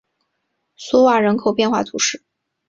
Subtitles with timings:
[0.77, 2.23] 索瓦人口变化图示